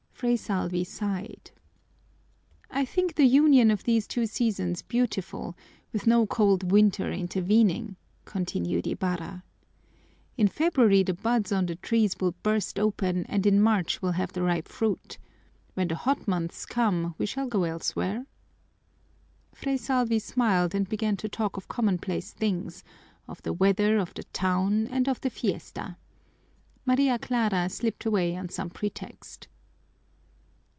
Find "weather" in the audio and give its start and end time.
23.53-23.97